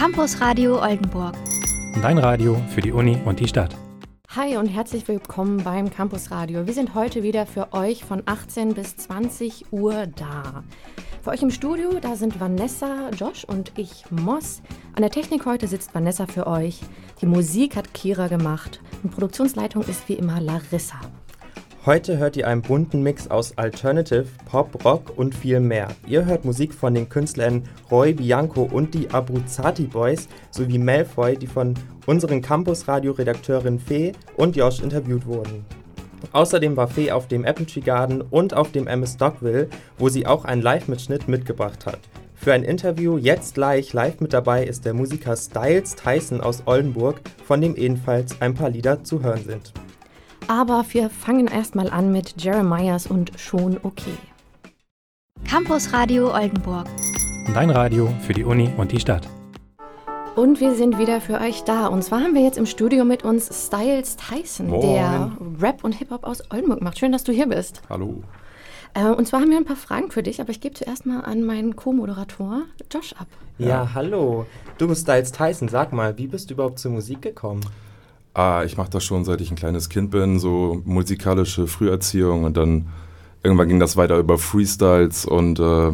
[0.00, 1.34] Campus Radio Oldenburg.
[2.00, 3.76] Dein Radio für die Uni und die Stadt.
[4.34, 6.66] Hi und herzlich willkommen beim Campus Radio.
[6.66, 10.64] Wir sind heute wieder für euch von 18 bis 20 Uhr da.
[11.22, 14.62] Für euch im Studio, da sind Vanessa, Josh und ich, Moss.
[14.94, 16.80] An der Technik heute sitzt Vanessa für euch.
[17.20, 20.98] Die Musik hat Kira gemacht und Produktionsleitung ist wie immer Larissa.
[21.86, 25.88] Heute hört ihr einen bunten Mix aus Alternative, Pop, Rock und viel mehr.
[26.06, 31.46] Ihr hört Musik von den Künstlern Roy Bianco und die Abruzzati Boys sowie Malfoy, die
[31.46, 31.72] von
[32.04, 35.64] unseren Campus-Radio-Redakteurin Fee und Josh interviewt wurden.
[36.32, 40.44] Außerdem war Fee auf dem Apple Garden und auf dem MS Stockville, wo sie auch
[40.44, 42.00] einen Live-Mitschnitt mitgebracht hat.
[42.34, 47.22] Für ein Interview jetzt gleich live mit dabei ist der Musiker Styles Tyson aus Oldenburg,
[47.42, 49.72] von dem ebenfalls ein paar Lieder zu hören sind.
[50.50, 54.16] Aber wir fangen erstmal an mit Jeremiahs und Schon okay.
[55.48, 56.88] Campus Radio Oldenburg.
[57.54, 59.28] Dein Radio für die Uni und die Stadt.
[60.34, 61.86] Und wir sind wieder für euch da.
[61.86, 64.80] Und zwar haben wir jetzt im Studio mit uns Styles Tyson, Moin.
[64.80, 65.30] der
[65.60, 66.98] Rap und Hip-Hop aus Oldenburg macht.
[66.98, 67.82] Schön, dass du hier bist.
[67.88, 68.24] Hallo.
[68.94, 71.20] Äh, und zwar haben wir ein paar Fragen für dich, aber ich gebe zuerst mal
[71.20, 73.28] an meinen Co-Moderator Josh ab.
[73.58, 74.46] Ja, hallo.
[74.78, 77.60] Du Styles Tyson, sag mal, wie bist du überhaupt zur Musik gekommen?
[78.32, 82.56] Ah, ich mache das schon seit ich ein kleines Kind bin, so musikalische Früherziehung und
[82.56, 82.86] dann
[83.42, 85.92] irgendwann ging das weiter über Freestyles und äh,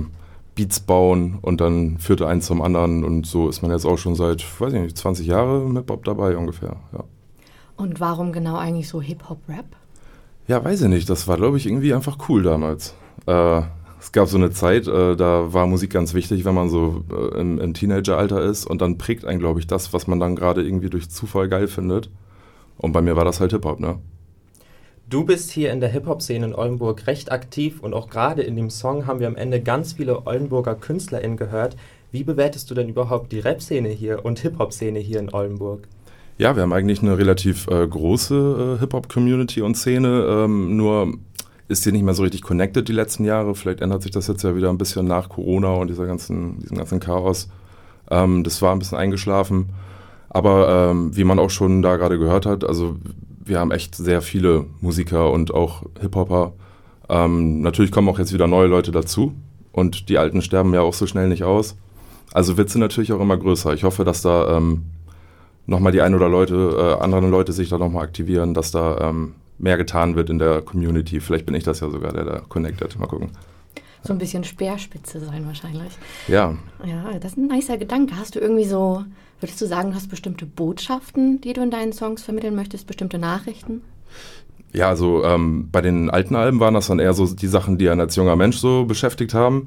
[0.55, 4.15] Beats bauen und dann führte eins zum anderen und so ist man jetzt auch schon
[4.15, 7.05] seit, weiß ich nicht, 20 Jahre mit Bob dabei ungefähr, ja.
[7.77, 9.67] Und warum genau eigentlich so Hip-Hop-Rap?
[10.49, 12.95] Ja, weiß ich nicht, das war glaube ich irgendwie einfach cool damals.
[13.27, 13.63] Äh,
[13.99, 17.41] es gab so eine Zeit, äh, da war Musik ganz wichtig, wenn man so äh,
[17.41, 20.63] im, im Teenageralter ist und dann prägt einen, glaube ich, das, was man dann gerade
[20.63, 22.11] irgendwie durch Zufall geil findet.
[22.79, 23.99] Und bei mir war das halt Hip-Hop, ne?
[25.09, 28.71] Du bist hier in der Hip-Hop-Szene in Oldenburg recht aktiv und auch gerade in dem
[28.71, 31.77] Song haben wir am Ende ganz viele Oldenburger KünstlerInnen gehört.
[32.11, 35.87] Wie bewertest du denn überhaupt die Rap-Szene hier und Hip-Hop-Szene hier in Oldenburg?
[36.39, 41.15] Ja, wir haben eigentlich eine relativ äh, große äh, Hip-Hop-Community und Szene, ähm, nur
[41.69, 43.55] ist hier nicht mehr so richtig connected die letzten Jahre.
[43.55, 46.77] Vielleicht ändert sich das jetzt ja wieder ein bisschen nach Corona und dieser ganzen, diesem
[46.77, 47.49] ganzen Chaos.
[48.11, 49.71] Ähm, das war ein bisschen eingeschlafen.
[50.37, 52.97] Aber ähm, wie man auch schon da gerade gehört hat, also
[53.43, 56.53] wir haben echt sehr viele Musiker und auch Hip-Hopper.
[57.09, 59.33] Ähm, natürlich kommen auch jetzt wieder neue Leute dazu
[59.73, 61.79] und die Alten sterben ja auch so schnell nicht aus.
[62.35, 63.73] Also wird sie natürlich auch immer größer.
[63.73, 64.83] Ich hoffe, dass da ähm,
[65.65, 69.37] nochmal die ein oder Leute, äh, anderen Leute sich da nochmal aktivieren, dass da ähm,
[69.57, 71.21] mehr getan wird in der Community.
[71.21, 72.99] Vielleicht bin ich das ja sogar, der da connected.
[72.99, 73.31] Mal gucken.
[74.03, 75.93] So ein bisschen Speerspitze sein wahrscheinlich.
[76.29, 76.59] Ja.
[76.85, 78.19] Ja, das ist ein nicer Gedanke.
[78.19, 79.03] Hast du irgendwie so,
[79.41, 83.19] würdest du sagen, du hast bestimmte Botschaften, die du in deinen Songs vermitteln möchtest, bestimmte
[83.19, 83.83] Nachrichten?
[84.73, 87.89] Ja, also ähm, bei den alten Alben waren das dann eher so die Sachen, die
[87.89, 89.65] einen als junger Mensch so beschäftigt haben.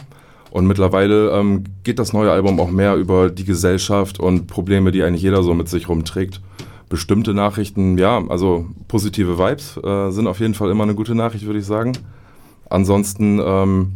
[0.51, 5.03] Und mittlerweile ähm, geht das neue Album auch mehr über die Gesellschaft und Probleme, die
[5.03, 6.41] eigentlich jeder so mit sich rumträgt.
[6.89, 11.45] Bestimmte Nachrichten, ja, also positive Vibes äh, sind auf jeden Fall immer eine gute Nachricht,
[11.45, 11.93] würde ich sagen.
[12.67, 13.93] Ansonsten, ähm,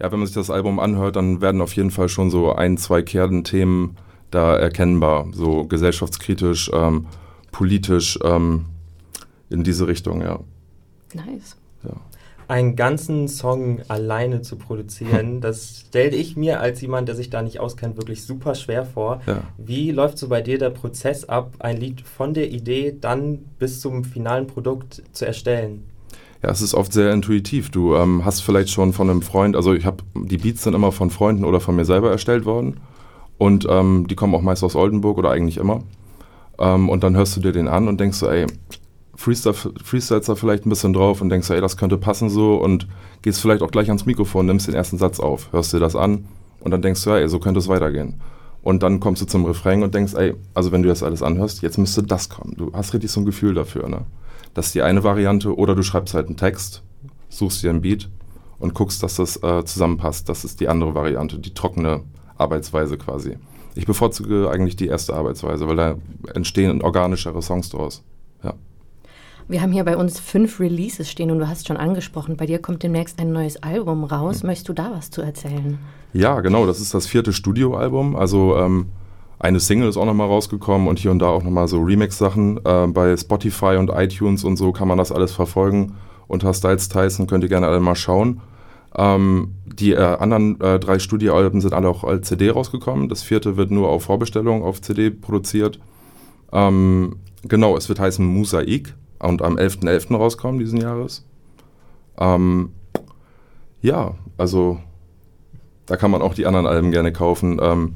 [0.00, 2.78] ja, wenn man sich das Album anhört, dann werden auf jeden Fall schon so ein,
[2.78, 3.96] zwei Kernthemen
[4.30, 7.06] da erkennbar, so gesellschaftskritisch, ähm,
[7.52, 8.66] politisch ähm,
[9.50, 10.40] in diese Richtung, ja.
[11.14, 11.56] Nice.
[11.84, 11.94] ja.
[12.48, 17.42] Einen ganzen Song alleine zu produzieren, das stelle ich mir als jemand, der sich da
[17.42, 19.20] nicht auskennt, wirklich super schwer vor.
[19.26, 19.42] Ja.
[19.58, 23.80] Wie läuft so bei dir der Prozess ab, ein Lied von der Idee dann bis
[23.80, 25.84] zum finalen Produkt zu erstellen?
[26.42, 27.70] Ja, es ist oft sehr intuitiv.
[27.70, 30.92] Du ähm, hast vielleicht schon von einem Freund, also ich habe die Beats sind immer
[30.92, 32.80] von Freunden oder von mir selber erstellt worden
[33.38, 35.82] und ähm, die kommen auch meist aus Oldenburg oder eigentlich immer.
[36.58, 38.46] Ähm, und dann hörst du dir den an und denkst so, ey,
[39.14, 42.56] Freestyle, freestylst da vielleicht ein bisschen drauf und denkst so, ey, das könnte passen so
[42.56, 42.86] und
[43.22, 46.26] gehst vielleicht auch gleich ans Mikrofon, nimmst den ersten Satz auf, hörst dir das an
[46.60, 48.20] und dann denkst du, ey, so könnte es weitergehen.
[48.62, 51.62] Und dann kommst du zum Refrain und denkst, ey, also wenn du das alles anhörst,
[51.62, 52.54] jetzt müsste das kommen.
[52.56, 54.04] Du hast richtig so ein Gefühl dafür, ne?
[54.54, 55.56] Das ist die eine Variante.
[55.56, 56.82] Oder du schreibst halt einen Text,
[57.28, 58.10] suchst dir ein Beat
[58.58, 60.28] und guckst, dass das äh, zusammenpasst.
[60.28, 62.02] Das ist die andere Variante, die trockene
[62.38, 63.36] Arbeitsweise quasi.
[63.74, 65.96] Ich bevorzuge eigentlich die erste Arbeitsweise, weil da
[66.34, 68.02] entstehen organischere Songs draus.
[68.42, 68.54] Ja.
[69.46, 72.58] Wir haben hier bei uns fünf Releases stehen und du hast schon angesprochen, bei dir
[72.58, 74.42] kommt demnächst ein neues Album raus.
[74.42, 75.78] Möchtest du da was zu erzählen?
[76.12, 78.16] Ja, genau, das ist das vierte Studioalbum.
[78.16, 78.86] Also ähm,
[79.38, 82.60] eine Single ist auch nochmal rausgekommen und hier und da auch nochmal so Remix-Sachen.
[82.64, 85.94] Äh, bei Spotify und iTunes und so kann man das alles verfolgen.
[86.26, 88.40] Unter Styles Tyson könnt ihr gerne alle mal schauen.
[88.96, 93.08] Ähm, die äh, anderen äh, drei Studioalben sind alle auch als CD rausgekommen.
[93.08, 95.78] Das vierte wird nur auf Vorbestellung auf CD produziert.
[96.52, 100.08] Ähm, genau, es wird heißen Mosaik und am 11.11.
[100.08, 100.16] .11.
[100.16, 101.24] rauskommen diesen Jahres.
[102.18, 102.72] Ähm,
[103.80, 104.78] ja, also
[105.86, 107.60] da kann man auch die anderen Alben gerne kaufen.
[107.62, 107.94] Ähm,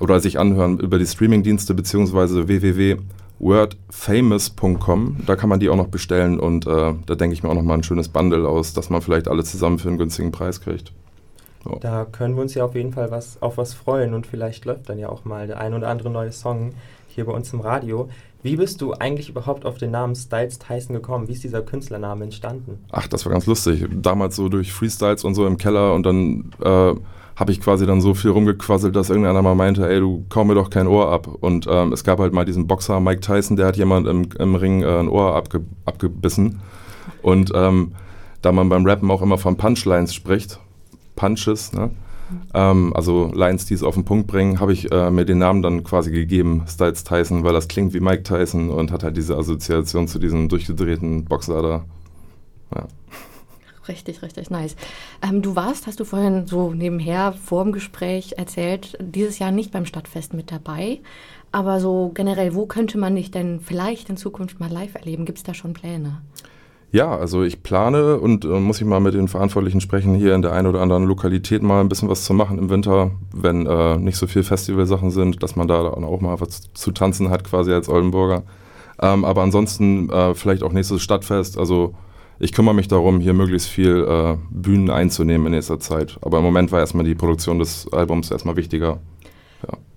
[0.00, 5.16] oder sich anhören über die Streamingdienste beziehungsweise www.wordfamous.com.
[5.26, 7.62] Da kann man die auch noch bestellen und äh, da denke ich mir auch noch
[7.62, 10.92] mal ein schönes Bundle aus, dass man vielleicht alle zusammen für einen günstigen Preis kriegt.
[11.64, 11.78] So.
[11.80, 14.88] Da können wir uns ja auf jeden Fall was, auf was freuen und vielleicht läuft
[14.88, 16.74] dann ja auch mal der ein oder andere neue Song
[17.08, 18.08] hier bei uns im Radio.
[18.42, 21.28] Wie bist du eigentlich überhaupt auf den Namen Styles Tyson gekommen?
[21.28, 22.78] Wie ist dieser Künstlername entstanden?
[22.92, 23.86] Ach, das war ganz lustig.
[23.90, 26.94] Damals so durch Freestyles und so im Keller und dann äh,
[27.36, 30.54] habe ich quasi dann so viel rumgequasselt, dass irgendeiner mal meinte, ey, du kaum mir
[30.54, 31.26] doch kein Ohr ab.
[31.40, 34.54] Und ähm, es gab halt mal diesen Boxer Mike Tyson, der hat jemand im, im
[34.54, 36.60] Ring äh, ein Ohr abge abgebissen.
[37.22, 37.92] Und ähm,
[38.42, 40.60] da man beim Rappen auch immer von Punchlines spricht,
[41.16, 41.90] Punches, ne?
[42.52, 45.62] Ähm, also Lines, die es auf den Punkt bringen, habe ich äh, mir den Namen
[45.62, 49.36] dann quasi gegeben, Styles Tyson, weil das klingt wie Mike Tyson und hat halt diese
[49.36, 51.84] Assoziation zu diesem durchgedrehten Boxer da.
[52.74, 52.86] Ja.
[53.86, 54.76] Richtig, richtig nice.
[55.22, 59.72] Ähm, du warst, hast du vorhin so nebenher vor dem Gespräch erzählt, dieses Jahr nicht
[59.72, 61.00] beim Stadtfest mit dabei.
[61.52, 65.26] Aber so generell, wo könnte man dich denn vielleicht in Zukunft mal live erleben?
[65.26, 66.22] Gibt es da schon Pläne?
[66.94, 70.42] Ja, also ich plane und äh, muss ich mal mit den Verantwortlichen sprechen, hier in
[70.42, 73.96] der einen oder anderen Lokalität mal ein bisschen was zu machen im Winter, wenn äh,
[73.96, 77.72] nicht so viel Festivalsachen sind, dass man da auch mal was zu tanzen hat, quasi
[77.72, 78.44] als Oldenburger.
[79.02, 81.58] Ähm, aber ansonsten äh, vielleicht auch nächstes Stadtfest.
[81.58, 81.96] Also
[82.38, 86.16] ich kümmere mich darum, hier möglichst viel äh, Bühnen einzunehmen in nächster Zeit.
[86.22, 89.00] Aber im Moment war erstmal die Produktion des Albums erstmal wichtiger.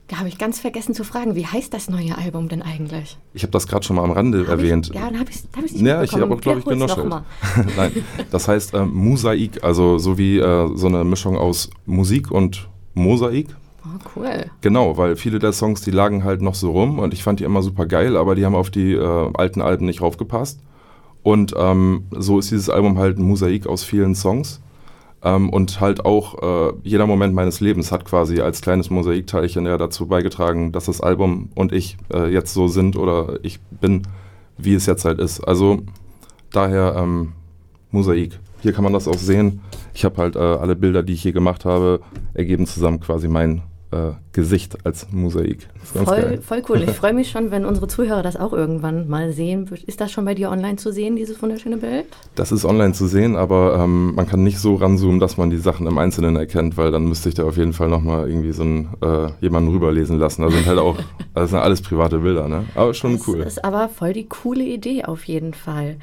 [0.07, 3.17] Da habe ich ganz vergessen zu fragen, wie heißt das neue Album denn eigentlich?
[3.33, 4.87] Ich habe das gerade schon mal am Rande hab erwähnt.
[4.87, 7.09] Ich, ja, dann habe ich es hab nicht Ja, ich habe auch, glaube ich, genuschelt.
[7.75, 7.91] Nein,
[8.31, 13.49] das heißt äh, Mosaik, also so wie äh, so eine Mischung aus Musik und Mosaik.
[13.83, 14.45] Oh, cool.
[14.61, 17.43] Genau, weil viele der Songs, die lagen halt noch so rum und ich fand die
[17.43, 20.61] immer super geil, aber die haben auf die äh, alten Alben nicht raufgepasst.
[21.21, 24.61] Und ähm, so ist dieses Album halt ein Mosaik aus vielen Songs.
[25.23, 29.77] Ähm, und halt auch äh, jeder Moment meines Lebens hat quasi als kleines Mosaikteilchen ja
[29.77, 34.03] dazu beigetragen, dass das Album und ich äh, jetzt so sind oder ich bin,
[34.57, 35.41] wie es jetzt halt ist.
[35.41, 35.81] Also
[36.51, 37.33] daher ähm,
[37.91, 38.39] Mosaik.
[38.61, 39.61] Hier kann man das auch sehen.
[39.93, 42.01] Ich habe halt äh, alle Bilder, die ich hier gemacht habe,
[42.33, 45.67] ergeben zusammen quasi mein äh, Gesicht als Mosaik.
[45.83, 46.83] Voll, voll cool.
[46.83, 49.69] Ich freue mich schon, wenn unsere Zuhörer das auch irgendwann mal sehen.
[49.85, 52.05] Ist das schon bei dir online zu sehen, dieses wunderschöne Bild?
[52.35, 55.57] Das ist online zu sehen, aber ähm, man kann nicht so ranzoomen, dass man die
[55.57, 58.63] Sachen im Einzelnen erkennt, weil dann müsste ich da auf jeden Fall nochmal irgendwie so
[58.63, 60.41] einen, äh, jemanden rüberlesen lassen.
[60.41, 60.97] Da sind halt auch,
[61.33, 62.65] das sind alles private Bilder, ne?
[62.75, 63.39] Aber schon das cool.
[63.39, 65.97] Das ist aber voll die coole Idee auf jeden Fall.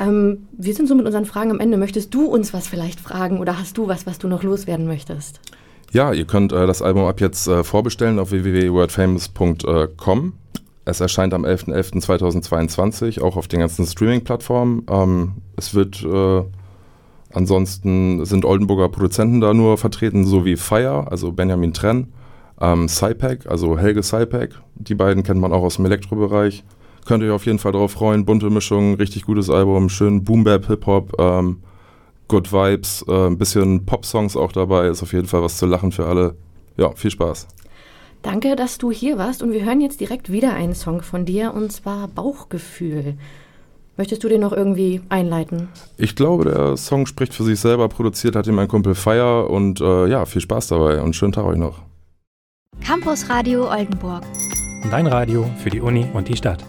[0.00, 1.76] Ähm, wir sind so mit unseren Fragen am Ende.
[1.76, 5.40] Möchtest du uns was vielleicht fragen oder hast du was, was du noch loswerden möchtest?
[5.92, 10.32] Ja, ihr könnt äh, das Album ab jetzt äh, vorbestellen auf www.wordfamous.com.
[10.84, 14.86] Es erscheint am 11.11.2022 auch auf den ganzen Streaming-Plattformen.
[14.88, 16.42] Ähm, es wird äh,
[17.32, 22.12] ansonsten sind Oldenburger Produzenten da nur vertreten, so wie Fire, also Benjamin Trenn,
[22.60, 24.62] ähm, Cypack, also Helge Cypack.
[24.76, 26.62] Die beiden kennt man auch aus dem Elektrobereich.
[27.04, 28.24] Könnt ihr euch auf jeden Fall darauf freuen.
[28.24, 31.16] Bunte Mischung, richtig gutes Album, schön Boom-Bap, Hip-Hop.
[31.18, 31.62] Ähm,
[32.30, 35.90] Good Vibes, äh, ein bisschen Pop-Songs auch dabei, ist auf jeden Fall was zu lachen
[35.90, 36.36] für alle.
[36.76, 37.48] Ja, viel Spaß.
[38.22, 41.52] Danke, dass du hier warst und wir hören jetzt direkt wieder einen Song von dir
[41.52, 43.14] und zwar Bauchgefühl.
[43.96, 45.68] Möchtest du den noch irgendwie einleiten?
[45.96, 47.88] Ich glaube, der Song spricht für sich selber.
[47.88, 51.46] Produziert hat ihn mein Kumpel Feier und äh, ja, viel Spaß dabei und schönen Tag
[51.46, 51.82] euch noch.
[52.86, 54.22] Campus Radio Oldenburg.
[54.88, 56.64] Dein Radio für die Uni und die Stadt.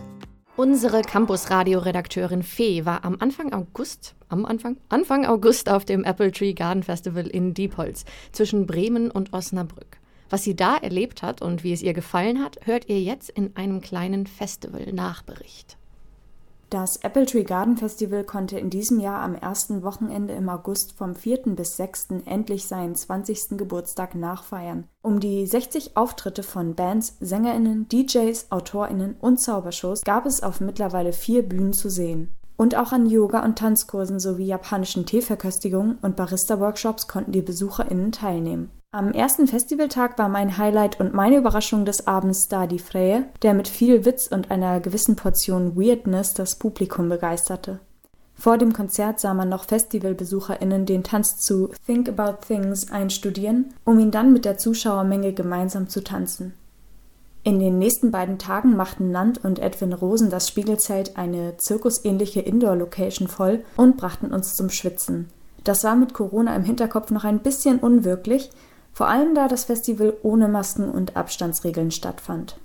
[0.61, 6.53] Unsere Campus-Radio-Redakteurin Fee war am Anfang August, am Anfang, Anfang August auf dem Apple Tree
[6.53, 9.97] Garden Festival in Diepholz zwischen Bremen und Osnabrück.
[10.29, 13.55] Was sie da erlebt hat und wie es ihr gefallen hat, hört ihr jetzt in
[13.55, 15.79] einem kleinen Festival-Nachbericht.
[16.71, 21.15] Das Apple Tree Garden Festival konnte in diesem Jahr am ersten Wochenende im August vom
[21.15, 21.53] 4.
[21.53, 22.07] bis 6.
[22.25, 23.57] endlich seinen 20.
[23.57, 24.85] Geburtstag nachfeiern.
[25.01, 31.11] Um die 60 Auftritte von Bands, SängerInnen, DJs, AutorInnen und Zaubershows gab es auf mittlerweile
[31.11, 32.33] vier Bühnen zu sehen.
[32.55, 38.71] Und auch an Yoga- und Tanzkursen sowie japanischen Teeverköstigungen und Barista-Workshops konnten die BesucherInnen teilnehmen.
[38.93, 43.69] Am ersten Festivaltag war mein Highlight und meine Überraschung des Abends Stadi Freie, der mit
[43.69, 47.79] viel Witz und einer gewissen Portion Weirdness das Publikum begeisterte.
[48.35, 53.97] Vor dem Konzert sah man noch FestivalbesucherInnen den Tanz zu Think About Things einstudieren, um
[53.97, 56.53] ihn dann mit der Zuschauermenge gemeinsam zu tanzen.
[57.43, 63.29] In den nächsten beiden Tagen machten Nant und Edwin Rosen das Spiegelzelt eine zirkusähnliche Indoor-Location
[63.29, 65.29] voll und brachten uns zum Schwitzen.
[65.63, 68.49] Das war mit Corona im Hinterkopf noch ein bisschen unwirklich,
[68.93, 72.57] vor allem da das Festival ohne Masken und Abstandsregeln stattfand.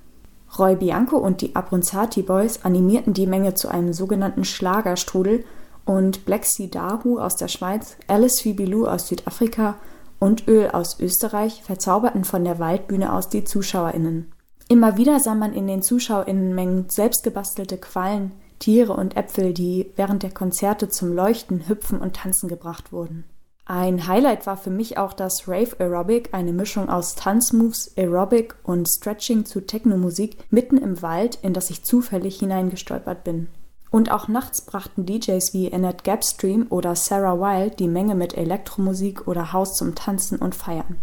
[0.59, 5.45] Roy Bianco und die Abronzati Boys animierten die Menge zu einem sogenannten Schlagerstrudel
[5.85, 9.77] und Black Sea Dahu aus der Schweiz, Alice Fibilou aus Südafrika
[10.19, 14.33] und Öl aus Österreich verzauberten von der Waldbühne aus die ZuschauerInnen.
[14.69, 20.33] Immer wieder sah man in den ZuschauerInnenmengen selbstgebastelte Quallen, Tiere und Äpfel, die während der
[20.33, 23.25] Konzerte zum Leuchten, Hüpfen und Tanzen gebracht wurden.
[23.69, 28.89] Ein Highlight war für mich auch das Rave Aerobic, eine Mischung aus Tanzmoves, Aerobic und
[28.89, 33.49] Stretching zu Technomusik mitten im Wald, in das ich zufällig hineingestolpert bin.
[33.91, 39.27] Und auch nachts brachten DJs wie Annette Gapstream oder Sarah Wild die Menge mit Elektromusik
[39.27, 40.99] oder Haus zum Tanzen und Feiern.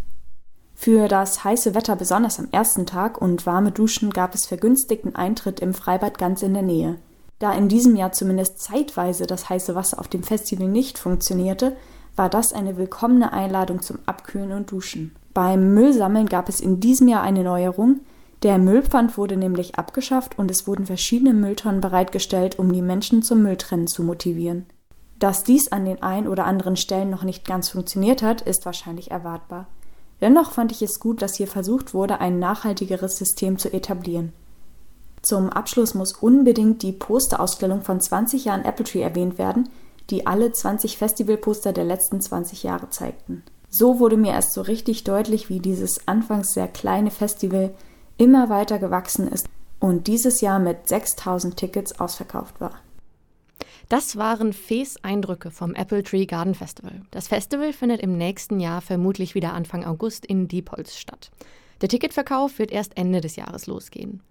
[0.74, 5.60] Für das heiße Wetter besonders am ersten Tag und warme Duschen gab es vergünstigten Eintritt
[5.60, 6.98] im Freibad ganz in der Nähe.
[7.40, 11.76] Da in diesem Jahr zumindest zeitweise das heiße Wasser auf dem Festival nicht funktionierte,
[12.16, 15.16] war das eine willkommene Einladung zum Abkühlen und Duschen.
[15.34, 18.02] Beim Müllsammeln gab es in diesem Jahr eine Neuerung.
[18.44, 23.42] Der Müllpfand wurde nämlich abgeschafft und es wurden verschiedene Mülltonnen bereitgestellt, um die Menschen zum
[23.42, 24.66] Mülltrennen zu motivieren.
[25.18, 29.12] Dass dies an den ein oder anderen Stellen noch nicht ganz funktioniert hat, ist wahrscheinlich
[29.12, 29.68] erwartbar.
[30.22, 34.34] Dennoch fand ich es gut, dass hier versucht wurde, ein nachhaltigeres System zu etablieren.
[35.22, 39.70] Zum Abschluss muss unbedingt die Posterausstellung von 20 Jahren Apple Tree erwähnt werden,
[40.10, 43.44] die alle 20 Festivalposter der letzten 20 Jahre zeigten.
[43.70, 47.74] So wurde mir erst so richtig deutlich, wie dieses anfangs sehr kleine Festival
[48.18, 49.48] immer weiter gewachsen ist
[49.80, 52.80] und dieses Jahr mit 6000 Tickets ausverkauft war.
[53.90, 57.02] Das waren Fees Eindrücke vom Apple Tree Garden Festival.
[57.12, 61.32] Das Festival findet im nächsten Jahr vermutlich wieder Anfang August in Diepholz statt.
[61.82, 64.22] Der Ticketverkauf wird erst Ende des Jahres losgehen.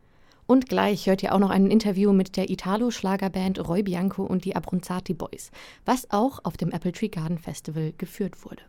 [0.46, 4.56] Und gleich hört ihr auch noch ein Interview mit der Italo-Schlagerband Roy Bianco und die
[4.56, 5.50] Abronzati Boys,
[5.84, 8.62] was auch auf dem Apple Tree Garden Festival geführt wurde.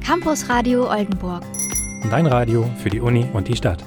[0.00, 1.44] Campus Radio Oldenburg.
[2.10, 3.84] Dein Radio für die Uni und die Stadt.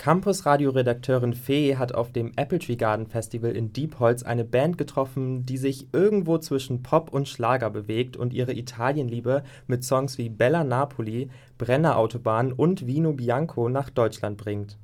[0.00, 5.58] Campus-Radio-Redakteurin Fee hat auf dem Apple Tree Garden Festival in Diepholz eine Band getroffen, die
[5.58, 11.28] sich irgendwo zwischen Pop und Schlager bewegt und ihre Italienliebe mit Songs wie Bella Napoli,
[11.58, 14.78] Brennerautobahn und Vino Bianco nach Deutschland bringt.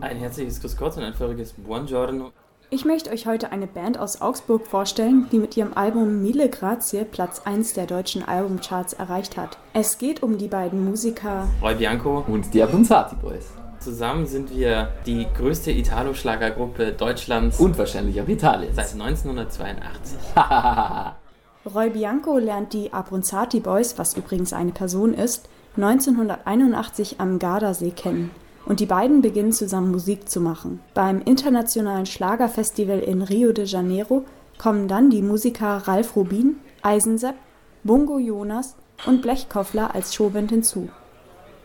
[0.00, 2.30] Ein herzliches Grüß Gott und ein feuriges Buongiorno.
[2.70, 7.04] Ich möchte euch heute eine Band aus Augsburg vorstellen, die mit ihrem Album Mille Grazie
[7.04, 9.56] Platz 1 der deutschen Albumcharts erreicht hat.
[9.72, 13.46] Es geht um die beiden Musiker Roy Bianco und die Abronzati Boys.
[13.80, 18.76] Zusammen sind wir die größte Italo-Schlagergruppe Deutschlands und wahrscheinlich auch Italiens.
[18.76, 20.18] Seit 1982.
[21.74, 28.30] Roy Bianco lernt die Abronzati Boys, was übrigens eine Person ist, 1981 am Gardasee kennen
[28.68, 30.80] und die beiden beginnen zusammen Musik zu machen.
[30.92, 34.24] Beim internationalen Schlagerfestival in Rio de Janeiro
[34.58, 37.34] kommen dann die Musiker Ralf Rubin, Eisensepp,
[37.82, 40.90] Bungo Jonas und Blechkoffler als Showband hinzu.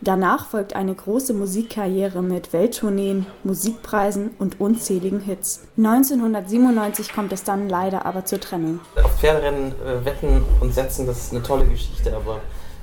[0.00, 5.66] Danach folgt eine große Musikkarriere mit Welttourneen, Musikpreisen und unzähligen Hits.
[5.76, 8.80] 1997 kommt es dann leider aber zur Trennung.
[9.02, 12.40] Auf Pferderennen äh, wetten und setzen, das ist eine tolle Geschichte, aber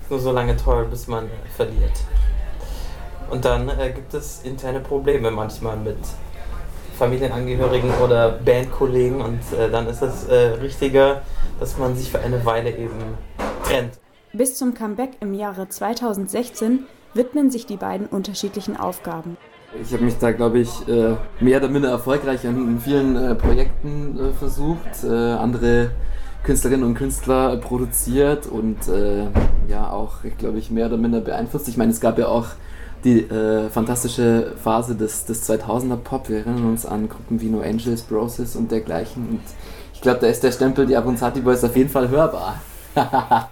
[0.10, 1.94] nur so lange toll, bis man verliert.
[3.32, 5.98] Und dann äh, gibt es interne Probleme manchmal mit
[6.98, 11.22] Familienangehörigen oder Bandkollegen und äh, dann ist es äh, richtiger,
[11.60, 13.00] dass man sich für eine Weile eben
[13.64, 13.94] trennt.
[14.34, 19.38] Bis zum Comeback im Jahre 2016 widmen sich die beiden unterschiedlichen Aufgaben.
[19.82, 24.20] Ich habe mich da, glaube ich, äh, mehr oder minder erfolgreich an vielen äh, Projekten
[24.20, 25.92] äh, versucht, andere
[26.44, 28.78] Künstlerinnen und Künstler produziert und
[29.68, 31.68] ja auch, glaube ich, mehr oder minder beeinflusst.
[31.68, 32.48] Ich meine, es gab ja auch
[33.04, 36.30] die äh, fantastische Phase des, des 2000er Pop.
[36.30, 39.28] Wir erinnern uns an Gruppen wie No Angels, Broses und dergleichen.
[39.30, 39.42] Und
[39.94, 42.62] ich glaube, da ist der Stempel die Abronzati Boys auf jeden Fall hörbar.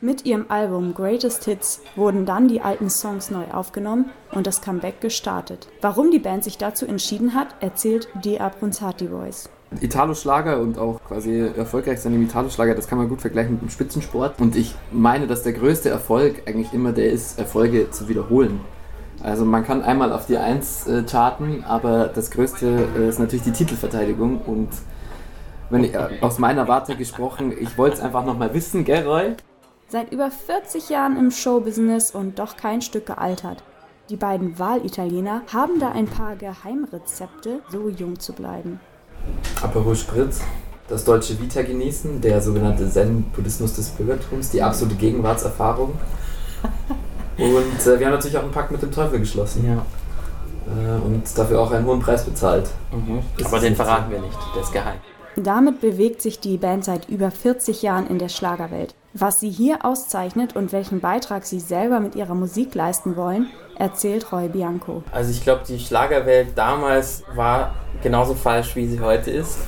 [0.00, 5.00] Mit ihrem Album Greatest Hits wurden dann die alten Songs neu aufgenommen und das Comeback
[5.00, 5.68] gestartet.
[5.80, 9.48] Warum die Band sich dazu entschieden hat, erzählt die Abronzati Boys.
[9.82, 13.70] Italo-Schlager und auch quasi erfolgreich sein im Italo-Schlager, das kann man gut vergleichen mit dem
[13.70, 14.40] Spitzensport.
[14.40, 18.60] Und ich meine, dass der größte Erfolg eigentlich immer der ist, Erfolge zu wiederholen.
[19.22, 23.44] Also man kann einmal auf die Eins äh, charten, aber das Größte äh, ist natürlich
[23.44, 24.40] die Titelverteidigung.
[24.42, 24.68] Und
[25.70, 29.34] wenn ich, äh, aus meiner Warte gesprochen, ich wollte es einfach nochmal wissen, gell Roy?
[29.88, 33.62] Seit über 40 Jahren im Showbusiness und doch kein Stück gealtert.
[34.10, 38.78] Die beiden Wahlitaliener haben da ein paar Geheimrezepte, so jung zu bleiben.
[39.62, 40.40] Aperol Spritz,
[40.88, 45.94] das deutsche Vita genießen, der sogenannte Zen-Buddhismus des Bürgertums, die absolute Gegenwartserfahrung.
[47.38, 49.64] Und äh, wir haben natürlich auch einen Pakt mit dem Teufel geschlossen.
[49.66, 49.84] Ja.
[50.66, 52.68] Äh, und dafür auch einen hohen Preis bezahlt.
[52.92, 53.22] Mhm.
[53.44, 54.96] Aber den verraten wir nicht, der ist geheim.
[55.36, 58.94] Damit bewegt sich die Band seit über 40 Jahren in der Schlagerwelt.
[59.14, 64.30] Was sie hier auszeichnet und welchen Beitrag sie selber mit ihrer Musik leisten wollen, erzählt
[64.32, 65.02] Roy Bianco.
[65.12, 69.58] Also ich glaube, die Schlagerwelt damals war genauso falsch, wie sie heute ist.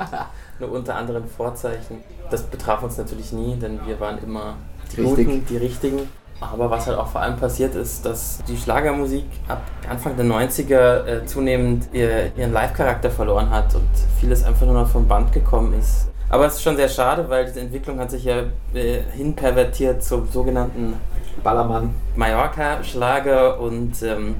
[0.58, 2.02] Nur unter anderen Vorzeichen.
[2.30, 4.56] Das betraf uns natürlich nie, denn wir waren immer
[4.92, 5.26] die Richtig.
[5.26, 6.08] guten, die richtigen.
[6.40, 11.04] Aber was halt auch vor allem passiert ist, dass die Schlagermusik ab Anfang der 90er
[11.04, 13.88] äh, zunehmend ihr, ihren Live-Charakter verloren hat und
[14.18, 16.09] vieles einfach nur noch vom Band gekommen ist.
[16.30, 20.28] Aber es ist schon sehr schade, weil diese Entwicklung hat sich ja äh, hinpervertiert zum
[20.28, 20.94] sogenannten
[21.42, 21.92] Ballermann.
[22.14, 24.36] Mallorca-Schlager und ähm,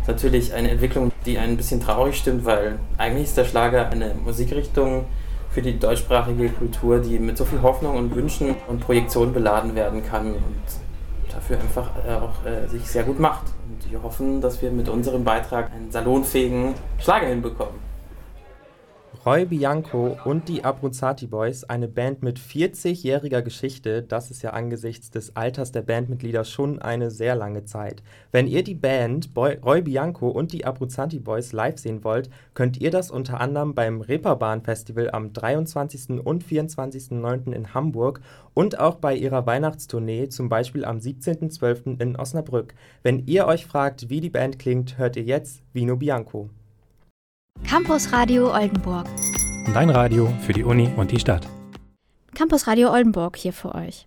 [0.00, 4.14] ist natürlich eine Entwicklung, die ein bisschen traurig stimmt, weil eigentlich ist der Schlager eine
[4.14, 5.04] Musikrichtung
[5.50, 10.02] für die deutschsprachige Kultur, die mit so viel Hoffnung und Wünschen und Projektion beladen werden
[10.02, 10.62] kann und
[11.30, 13.44] dafür einfach äh, auch äh, sich sehr gut macht.
[13.68, 17.87] Und wir hoffen, dass wir mit unserem Beitrag einen salonfähigen Schlager hinbekommen.
[19.26, 25.10] Roy Bianco und die Abruzzati Boys, eine Band mit 40-jähriger Geschichte, das ist ja angesichts
[25.10, 28.02] des Alters der Bandmitglieder schon eine sehr lange Zeit.
[28.30, 32.80] Wenn ihr die Band Boy, Roy Bianco und die Abruzzati Boys live sehen wollt, könnt
[32.80, 36.24] ihr das unter anderem beim Reeperbahn Festival am 23.
[36.24, 37.52] und 24.09.
[37.52, 38.20] in Hamburg
[38.54, 42.00] und auch bei ihrer Weihnachtstournee, zum Beispiel am 17.12.
[42.00, 42.74] in Osnabrück.
[43.02, 46.50] Wenn ihr euch fragt, wie die Band klingt, hört ihr jetzt Vino Bianco.
[47.66, 49.06] Campus Radio Oldenburg.
[49.74, 51.46] Dein Radio für die Uni und die Stadt.
[52.34, 54.06] Campus Radio Oldenburg hier für euch.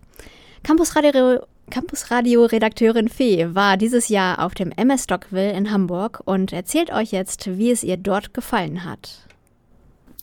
[0.62, 1.40] Campus Radio,
[1.70, 6.92] Campus Radio Redakteurin Fee war dieses Jahr auf dem MS Stockville in Hamburg und erzählt
[6.92, 9.26] euch jetzt, wie es ihr dort gefallen hat.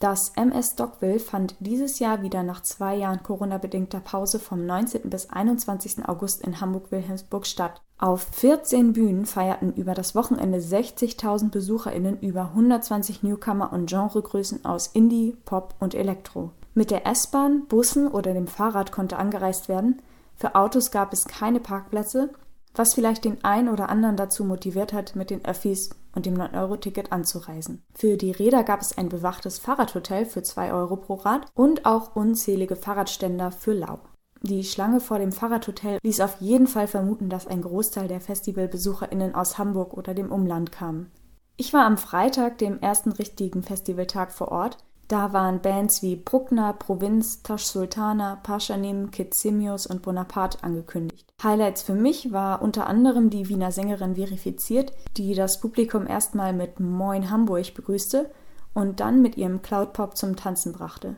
[0.00, 5.10] Das MS Stockville fand dieses Jahr wieder nach zwei Jahren Corona-bedingter Pause vom 19.
[5.10, 6.08] bis 21.
[6.08, 7.82] August in Hamburg-Wilhelmsburg statt.
[7.98, 14.86] Auf 14 Bühnen feierten über das Wochenende 60.000 BesucherInnen über 120 Newcomer und Genregrößen aus
[14.86, 16.52] Indie, Pop und Elektro.
[16.72, 20.00] Mit der S-Bahn, Bussen oder dem Fahrrad konnte angereist werden.
[20.34, 22.30] Für Autos gab es keine Parkplätze,
[22.74, 27.12] was vielleicht den einen oder anderen dazu motiviert hat, mit den Öffis und dem 9-Euro-Ticket
[27.12, 27.82] anzureisen.
[27.94, 32.16] Für die Räder gab es ein bewachtes Fahrradhotel für 2 Euro pro Rad und auch
[32.16, 34.00] unzählige Fahrradständer für lau.
[34.42, 39.34] Die Schlange vor dem Fahrradhotel ließ auf jeden Fall vermuten, dass ein Großteil der FestivalbesucherInnen
[39.34, 41.10] aus Hamburg oder dem Umland kamen.
[41.58, 44.78] Ich war am Freitag, dem ersten richtigen Festivaltag vor Ort.
[45.08, 51.29] Da waren Bands wie Bruckner, Provinz, Tash Sultana, Paschanim, Kid Simios und Bonaparte angekündigt.
[51.42, 56.80] Highlights für mich war unter anderem die Wiener Sängerin Verifiziert, die das Publikum erstmal mit
[56.80, 58.30] Moin Hamburg begrüßte
[58.74, 61.16] und dann mit ihrem Cloudpop zum Tanzen brachte.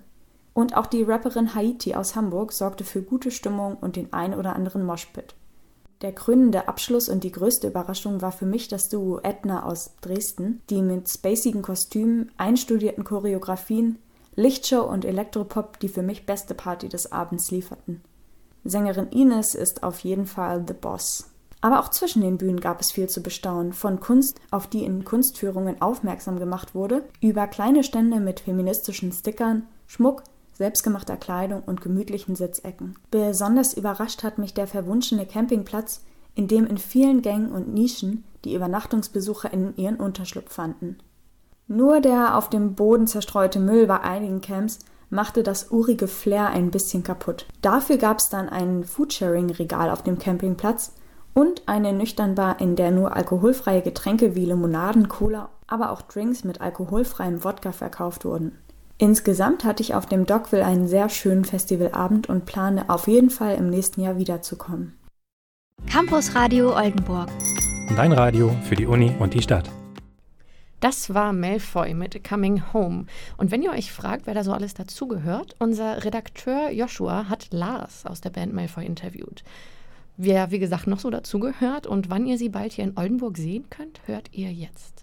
[0.55, 4.55] Und auch die Rapperin Haiti aus Hamburg sorgte für gute Stimmung und den ein oder
[4.55, 5.35] anderen Moshpit.
[6.03, 10.61] Der krönende Abschluss und die größte Überraschung war für mich das Duo Edna aus Dresden,
[10.69, 13.99] die mit spacigen Kostümen, einstudierten Choreografien,
[14.35, 18.03] Lichtshow und Elektropop die für mich beste Party des Abends lieferten.
[18.65, 21.29] Sängerin Ines ist auf jeden Fall the Boss.
[21.61, 25.05] Aber auch zwischen den Bühnen gab es viel zu bestaunen, von Kunst, auf die in
[25.05, 32.35] Kunstführungen aufmerksam gemacht wurde, über kleine Stände mit feministischen Stickern, Schmuck, selbstgemachter Kleidung und gemütlichen
[32.35, 32.97] Sitzecken.
[33.11, 36.03] Besonders überrascht hat mich der verwunschene Campingplatz,
[36.35, 40.99] in dem in vielen Gängen und Nischen die UbernachtungsbesucherInnen ihren Unterschlupf fanden.
[41.69, 44.81] Nur der auf dem Boden zerstreute Müll bei einigen Camps
[45.13, 47.47] machte das urige Flair ein bisschen kaputt.
[47.61, 50.95] Dafür gab es dann ein Foodsharing-Regal auf dem Campingplatz
[51.35, 56.61] und eine Nüchternbar, in der nur alkoholfreie Getränke wie Limonaden, Cola, aber auch Drinks mit
[56.61, 58.59] alkoholfreiem Wodka verkauft wurden.
[58.99, 63.57] Insgesamt hatte ich auf dem Dockville einen sehr schönen Festivalabend und plane auf jeden Fall
[63.57, 64.99] im nächsten Jahr wiederzukommen.
[65.91, 67.29] Campus Radio Oldenburg.
[67.97, 69.69] Dein Radio für die Uni und die Stadt.
[70.83, 73.07] Das war Malfoy mit Coming Home.
[73.37, 78.05] Und wenn ihr euch fragt, wer da so alles dazugehört, unser Redakteur Joshua hat Lars
[78.05, 79.45] aus der Band Malfoy interviewt.
[80.17, 83.71] Wer, wie gesagt, noch so dazugehört und wann ihr sie bald hier in Oldenburg sehen
[83.71, 85.02] könnt, hört ihr jetzt.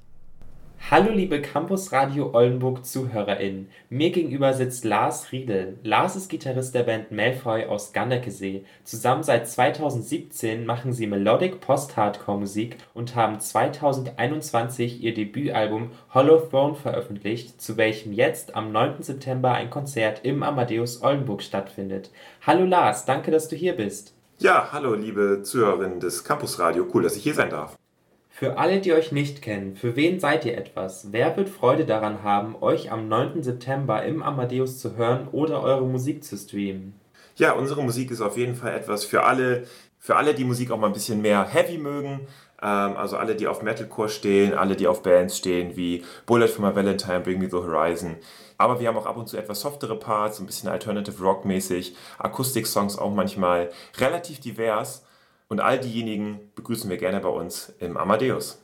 [0.91, 3.69] Hallo liebe Campus Radio Oldenburg ZuhörerInnen.
[3.89, 5.77] Mir gegenüber sitzt Lars Riedel.
[5.83, 8.63] Lars ist Gitarrist der Band Malfoy aus Ganderkesee.
[8.83, 16.73] Zusammen seit 2017 machen sie Melodic Post-Hardcore Musik und haben 2021 ihr Debütalbum Hollow Throne
[16.73, 19.03] veröffentlicht, zu welchem jetzt am 9.
[19.03, 22.09] September ein Konzert im Amadeus Oldenburg stattfindet.
[22.47, 24.15] Hallo Lars, danke, dass du hier bist.
[24.39, 26.87] Ja, hallo liebe Zuhörerinnen des Campus Radio.
[26.91, 27.78] Cool, dass ich hier sein darf.
[28.39, 31.11] Für alle, die euch nicht kennen, für wen seid ihr etwas?
[31.11, 33.43] Wer wird Freude daran haben, euch am 9.
[33.43, 36.97] September im Amadeus zu hören oder eure Musik zu streamen?
[37.35, 40.77] Ja, unsere Musik ist auf jeden Fall etwas für alle, für alle, die Musik auch
[40.77, 42.21] mal ein bisschen mehr heavy mögen.
[42.61, 46.65] Ähm, also alle, die auf Metalcore stehen, alle, die auf Bands stehen wie Bullet for
[46.65, 48.15] My Valentine, Bring Me the Horizon.
[48.57, 51.93] Aber wir haben auch ab und zu etwas softere Parts, ein bisschen Alternative Rock mäßig,
[52.19, 55.03] Akustik-Songs auch manchmal, relativ divers.
[55.49, 58.63] Und all diejenigen begrüßen wir gerne bei uns im Amadeus.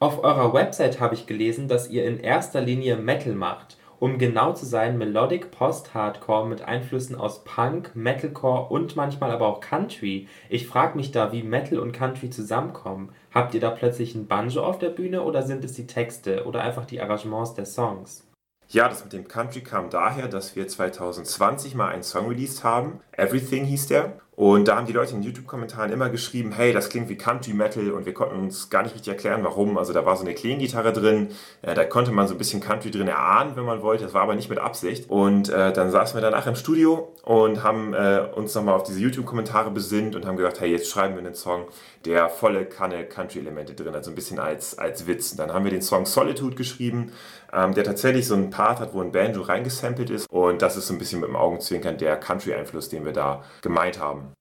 [0.00, 3.76] Auf eurer Website habe ich gelesen, dass ihr in erster Linie Metal macht.
[4.00, 9.60] Um genau zu sein, Melodic Post-Hardcore mit Einflüssen aus Punk, Metalcore und manchmal aber auch
[9.60, 10.26] Country.
[10.48, 13.12] Ich frage mich da, wie Metal und Country zusammenkommen.
[13.32, 16.62] Habt ihr da plötzlich ein Banjo auf der Bühne oder sind es die Texte oder
[16.62, 18.26] einfach die Arrangements der Songs?
[18.66, 23.00] Ja, das mit dem Country kam daher, dass wir 2020 mal einen Song released haben.
[23.12, 24.18] Everything hieß der.
[24.34, 27.52] Und da haben die Leute in den YouTube-Kommentaren immer geschrieben, hey, das klingt wie Country
[27.52, 29.76] Metal und wir konnten uns gar nicht richtig erklären, warum.
[29.76, 31.28] Also da war so eine Clean-Gitarre drin,
[31.60, 34.04] äh, da konnte man so ein bisschen Country drin erahnen, wenn man wollte.
[34.04, 35.10] Das war aber nicht mit Absicht.
[35.10, 39.00] Und äh, dann saßen wir danach im Studio und haben äh, uns nochmal auf diese
[39.00, 41.66] YouTube-Kommentare besinnt und haben gesagt, hey, jetzt schreiben wir einen Song,
[42.06, 45.32] der volle Kanne Country-Elemente drin hat, so ein bisschen als, als Witz.
[45.32, 47.12] Und dann haben wir den Song Solitude geschrieben,
[47.52, 50.26] ähm, der tatsächlich so einen Part hat, wo ein Banjo reingesampelt ist.
[50.30, 54.00] Und das ist so ein bisschen mit dem Augenzwinkern der Country-Einfluss, den wir da gemeint
[54.00, 54.31] haben.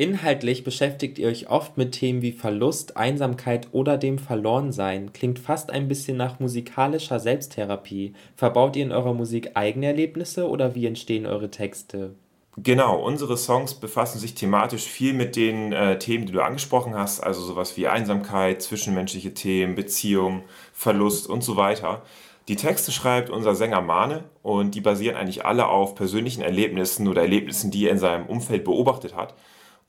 [0.00, 5.12] Inhaltlich beschäftigt ihr euch oft mit Themen wie Verlust, Einsamkeit oder dem Verlorensein.
[5.12, 8.14] Klingt fast ein bisschen nach musikalischer Selbsttherapie.
[8.34, 12.14] Verbaut ihr in eurer Musik eigene Erlebnisse oder wie entstehen eure Texte?
[12.56, 17.20] Genau, unsere Songs befassen sich thematisch viel mit den äh, Themen, die du angesprochen hast,
[17.20, 22.00] also sowas wie Einsamkeit, zwischenmenschliche Themen, Beziehung, Verlust und so weiter.
[22.48, 27.20] Die Texte schreibt unser Sänger Mane und die basieren eigentlich alle auf persönlichen Erlebnissen oder
[27.20, 29.34] Erlebnissen, die er in seinem Umfeld beobachtet hat.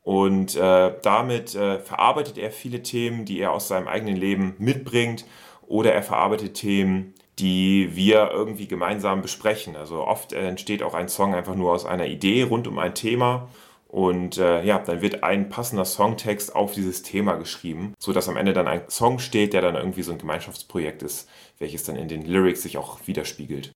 [0.04, 5.26] Und äh, damit äh, verarbeitet er viele Themen, die er aus seinem eigenen Leben mitbringt,
[5.68, 9.76] oder er verarbeitet Themen, die wir irgendwie gemeinsam besprechen.
[9.76, 13.50] Also oft entsteht auch ein Song einfach nur aus einer Idee rund um ein Thema.
[13.88, 18.54] Und äh, ja, dann wird ein passender Songtext auf dieses Thema geschrieben, sodass am Ende
[18.54, 22.26] dann ein Song steht, der dann irgendwie so ein Gemeinschaftsprojekt ist, welches dann in den
[22.26, 23.72] Lyrics sich auch widerspiegelt.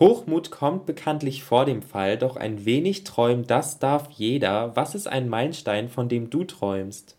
[0.00, 4.74] Hochmut kommt bekanntlich vor dem Fall, doch ein wenig träumen, das darf jeder.
[4.74, 7.18] Was ist ein Meilenstein, von dem du träumst?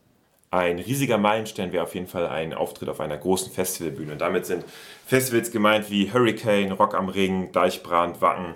[0.50, 4.14] Ein riesiger Meilenstein wäre auf jeden Fall ein Auftritt auf einer großen Festivalbühne.
[4.14, 4.66] Und damit sind
[5.06, 8.56] Festivals gemeint wie Hurricane, Rock am Ring, Deichbrand, Wacken.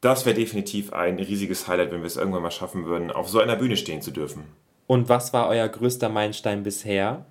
[0.00, 3.38] Das wäre definitiv ein riesiges Highlight, wenn wir es irgendwann mal schaffen würden, auf so
[3.38, 4.42] einer Bühne stehen zu dürfen.
[4.88, 7.24] Und was war euer größter Meilenstein bisher?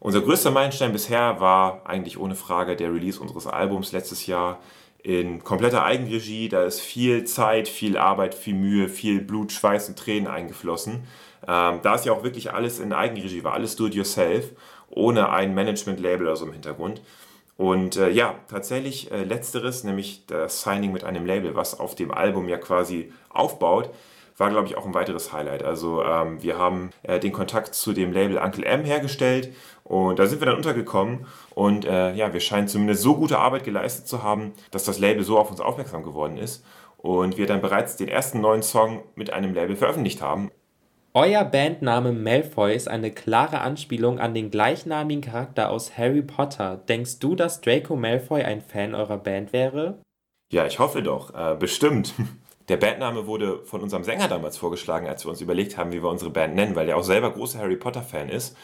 [0.00, 4.58] Unser größter Meilenstein bisher war eigentlich ohne Frage der Release unseres Albums letztes Jahr
[5.08, 6.50] in kompletter Eigenregie.
[6.50, 11.04] Da ist viel Zeit, viel Arbeit, viel Mühe, viel Blut, Schweiß und Tränen eingeflossen.
[11.46, 14.50] Ähm, da ist ja auch wirklich alles in Eigenregie, war alles do it yourself,
[14.90, 17.00] ohne ein Management-Label oder so im Hintergrund.
[17.56, 22.10] Und äh, ja, tatsächlich äh, letzteres, nämlich das Signing mit einem Label, was auf dem
[22.10, 23.88] Album ja quasi aufbaut,
[24.36, 25.62] war, glaube ich, auch ein weiteres Highlight.
[25.62, 29.54] Also ähm, wir haben äh, den Kontakt zu dem Label Uncle M hergestellt
[29.88, 33.64] und da sind wir dann untergekommen und äh, ja, wir scheinen zumindest so gute Arbeit
[33.64, 36.62] geleistet zu haben, dass das Label so auf uns aufmerksam geworden ist
[36.98, 40.50] und wir dann bereits den ersten neuen Song mit einem Label veröffentlicht haben.
[41.14, 46.76] Euer Bandname Malfoy ist eine klare Anspielung an den gleichnamigen Charakter aus Harry Potter.
[46.76, 50.02] Denkst du, dass Draco Malfoy ein Fan eurer Band wäre?
[50.52, 51.34] Ja, ich hoffe doch.
[51.34, 52.12] Äh, bestimmt.
[52.68, 56.10] Der Bandname wurde von unserem Sänger damals vorgeschlagen, als wir uns überlegt haben, wie wir
[56.10, 58.54] unsere Band nennen, weil der auch selber großer Harry Potter-Fan ist.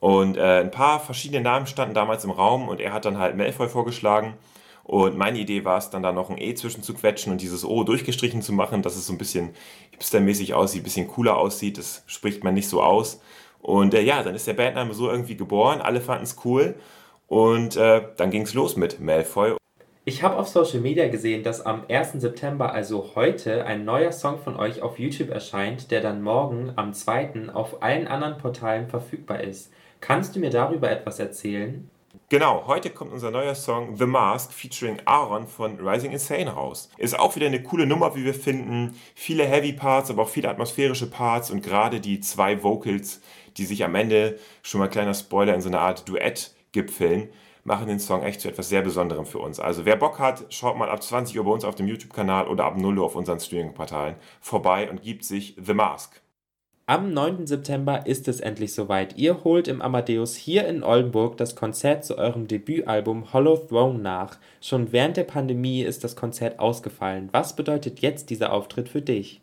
[0.00, 3.36] Und äh, ein paar verschiedene Namen standen damals im Raum und er hat dann halt
[3.36, 4.34] Malfoy vorgeschlagen.
[4.82, 7.64] Und meine Idee war es dann da noch ein E zwischen zu quetschen und dieses
[7.64, 9.50] O durchgestrichen zu machen, dass es so ein bisschen
[9.92, 11.78] hipstermäßig aussieht, ein bisschen cooler aussieht.
[11.78, 13.20] Das spricht man nicht so aus.
[13.60, 15.80] Und äh, ja, dann ist der Bandname so irgendwie geboren.
[15.80, 16.74] Alle fanden es cool.
[17.28, 19.54] Und äh, dann ging es los mit Malfoy.
[20.06, 22.14] Ich habe auf Social Media gesehen, dass am 1.
[22.14, 26.94] September, also heute, ein neuer Song von euch auf YouTube erscheint, der dann morgen am
[26.94, 27.50] 2.
[27.52, 29.70] auf allen anderen Portalen verfügbar ist.
[30.00, 31.88] Kannst du mir darüber etwas erzählen?
[32.28, 36.88] Genau, heute kommt unser neuer Song The Mask featuring Aaron von Rising Insane raus.
[36.96, 38.96] Ist auch wieder eine coole Nummer, wie wir finden.
[39.14, 43.20] Viele Heavy Parts, aber auch viele atmosphärische Parts und gerade die zwei Vocals,
[43.56, 47.30] die sich am Ende, schon mal kleiner Spoiler, in so einer Art Duett gipfeln
[47.64, 49.60] machen den Song echt zu etwas sehr Besonderem für uns.
[49.60, 52.64] Also wer Bock hat, schaut mal ab 20 Uhr bei uns auf dem YouTube-Kanal oder
[52.64, 56.20] ab 0 Uhr auf unseren Streaming-Portalen vorbei und gibt sich The Mask.
[56.90, 57.46] Am 9.
[57.46, 59.16] September ist es endlich soweit.
[59.16, 64.38] Ihr holt im Amadeus hier in Oldenburg das Konzert zu eurem Debütalbum Hollow Throne nach.
[64.60, 67.28] Schon während der Pandemie ist das Konzert ausgefallen.
[67.30, 69.40] Was bedeutet jetzt dieser Auftritt für dich?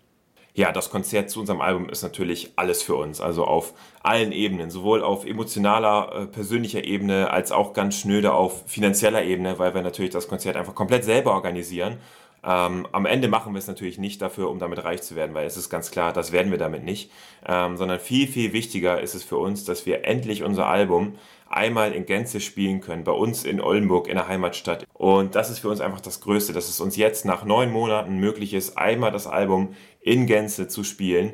[0.58, 3.22] ja, das Konzert zu unserem Album ist natürlich alles für uns.
[3.22, 8.64] Also auf allen Ebenen, sowohl auf emotionaler, äh, persönlicher Ebene als auch ganz schnöde auf
[8.66, 12.00] finanzieller Ebene, weil wir natürlich das Konzert einfach komplett selber organisieren.
[12.44, 15.46] Ähm, am Ende machen wir es natürlich nicht dafür, um damit reich zu werden, weil
[15.46, 17.12] es ist ganz klar, das werden wir damit nicht,
[17.46, 21.16] ähm, sondern viel, viel wichtiger ist es für uns, dass wir endlich unser Album
[21.50, 24.86] einmal in Gänze spielen können, bei uns in Oldenburg, in der Heimatstadt.
[24.94, 28.18] Und das ist für uns einfach das Größte, dass es uns jetzt nach neun Monaten
[28.18, 31.34] möglich ist, einmal das Album in Gänze zu spielen.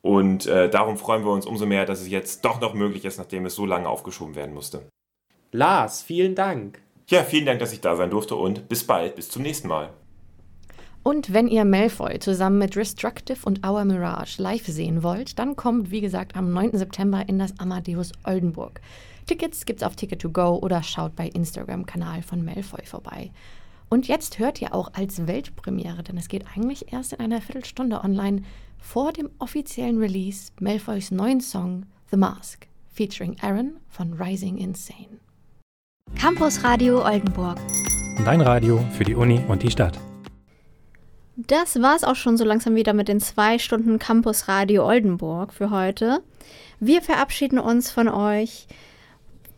[0.00, 3.18] Und äh, darum freuen wir uns umso mehr, dass es jetzt doch noch möglich ist,
[3.18, 4.88] nachdem es so lange aufgeschoben werden musste.
[5.52, 6.80] Lars, vielen Dank.
[7.08, 9.92] Ja, vielen Dank, dass ich da sein durfte und bis bald, bis zum nächsten Mal.
[11.02, 15.90] Und wenn ihr Malfoy zusammen mit Destructive und Our Mirage live sehen wollt, dann kommt,
[15.90, 16.78] wie gesagt, am 9.
[16.78, 18.80] September in das Amadeus Oldenburg.
[19.26, 23.30] Tickets gibt's auf Ticket to Go oder schaut bei Instagram-Kanal von Malfoy vorbei.
[23.88, 28.02] Und jetzt hört ihr auch als Weltpremiere, denn es geht eigentlich erst in einer Viertelstunde
[28.02, 28.42] online,
[28.78, 35.18] vor dem offiziellen Release Malfoys neuen Song The Mask, featuring Aaron von Rising Insane.
[36.16, 37.58] Campus Radio Oldenburg.
[38.24, 39.98] Dein Radio für die Uni und die Stadt.
[41.36, 45.70] Das war's auch schon so langsam wieder mit den zwei Stunden Campus Radio Oldenburg für
[45.70, 46.22] heute.
[46.78, 48.66] Wir verabschieden uns von euch.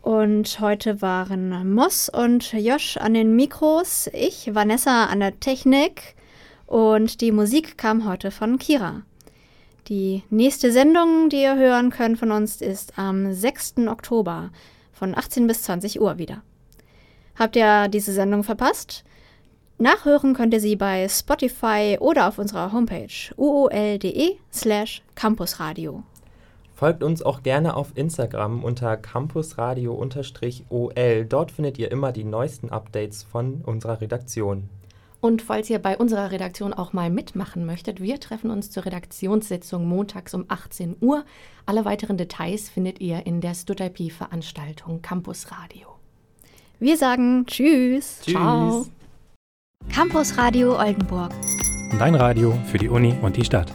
[0.01, 6.15] Und heute waren Moss und Josh an den Mikros, ich, Vanessa, an der Technik
[6.65, 9.01] und die Musik kam heute von Kira.
[9.89, 13.79] Die nächste Sendung, die ihr hören könnt von uns, ist am 6.
[13.87, 14.51] Oktober
[14.93, 16.41] von 18 bis 20 Uhr wieder.
[17.37, 19.03] Habt ihr diese Sendung verpasst?
[19.77, 26.03] Nachhören könnt ihr sie bei Spotify oder auf unserer Homepage uol.de slash campusradio.
[26.73, 31.25] Folgt uns auch gerne auf Instagram unter campusradio-ol.
[31.25, 34.69] Dort findet ihr immer die neuesten Updates von unserer Redaktion.
[35.21, 39.87] Und falls ihr bei unserer Redaktion auch mal mitmachen möchtet, wir treffen uns zur Redaktionssitzung
[39.87, 41.25] montags um 18 Uhr.
[41.65, 45.87] Alle weiteren Details findet ihr in der StudIP-Veranstaltung Campus Radio.
[46.79, 48.21] Wir sagen Tschüss.
[48.21, 48.33] Tschüss.
[48.33, 48.85] Ciao.
[49.93, 51.31] Campus Radio Oldenburg.
[51.99, 53.71] Dein Radio für die Uni und die Stadt.